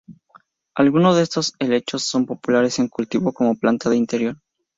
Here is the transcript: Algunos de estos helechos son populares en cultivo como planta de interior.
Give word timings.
Algunos 0.73 1.15
de 1.15 1.21
estos 1.21 1.53
helechos 1.59 2.01
son 2.01 2.25
populares 2.25 2.79
en 2.79 2.87
cultivo 2.87 3.33
como 3.33 3.53
planta 3.55 3.87
de 3.87 3.97
interior. 3.97 4.35